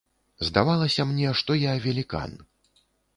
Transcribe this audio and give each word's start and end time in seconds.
Здавалася 0.47 1.05
мне, 1.09 1.33
што 1.41 1.57
я 1.65 1.75
велікан. 1.83 2.31